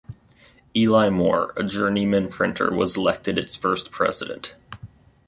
Ely 0.75 1.09
Moore, 1.09 1.53
a 1.55 1.63
journeyman 1.63 2.27
printer, 2.27 2.73
was 2.73 2.97
elected 2.97 3.37
its 3.37 3.55
first 3.55 3.91
president. 3.91 4.55